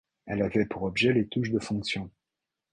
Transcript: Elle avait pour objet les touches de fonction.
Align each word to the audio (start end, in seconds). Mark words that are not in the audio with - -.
Elle 0.25 0.41
avait 0.41 0.65
pour 0.65 0.81
objet 0.81 1.13
les 1.13 1.27
touches 1.27 1.51
de 1.51 1.59
fonction. 1.59 2.09